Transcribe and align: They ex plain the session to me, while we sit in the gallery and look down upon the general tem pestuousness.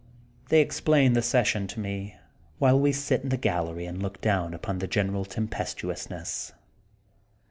They 0.49 0.61
ex 0.61 0.81
plain 0.81 1.13
the 1.13 1.21
session 1.21 1.67
to 1.67 1.79
me, 1.79 2.15
while 2.57 2.79
we 2.79 2.91
sit 2.91 3.21
in 3.21 3.29
the 3.29 3.37
gallery 3.37 3.85
and 3.85 4.01
look 4.01 4.19
down 4.19 4.55
upon 4.55 4.79
the 4.79 4.87
general 4.87 5.25
tem 5.25 5.47
pestuousness. 5.47 6.53